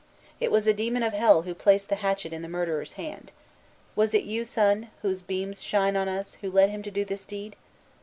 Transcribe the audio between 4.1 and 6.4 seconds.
it you, Sun, whose beams shine on us,